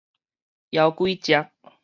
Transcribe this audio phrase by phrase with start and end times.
[0.71, 1.51] 枵鬼食